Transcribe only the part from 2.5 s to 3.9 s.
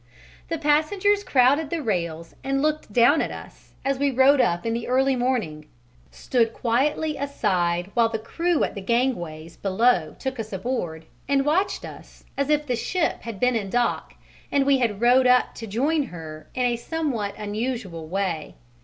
looked down at us